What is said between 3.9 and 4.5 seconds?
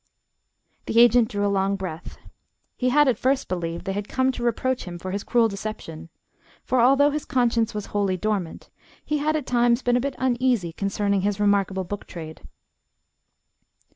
had come to